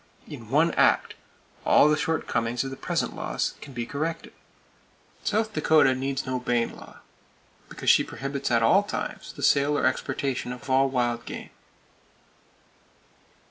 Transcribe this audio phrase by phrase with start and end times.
[0.27, 1.13] In one act,
[1.63, 4.33] all the shortcomings of the present laws can be corrected.
[5.23, 7.01] South Dakota needs no Bayne law,
[7.69, 11.51] because she prohibits at all times the sale or exportation of all wild game.